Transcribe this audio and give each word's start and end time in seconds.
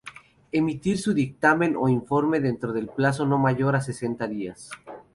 Emitir 0.51 0.97
su 0.97 1.13
dictamen 1.13 1.75
o 1.77 1.87
informe 1.87 2.39
dentro 2.39 2.73
del 2.73 2.87
plazo 2.87 3.23
no 3.27 3.37
mayor 3.37 3.75
de 3.75 3.81
sesenta 3.81 4.25
días. 4.27 4.71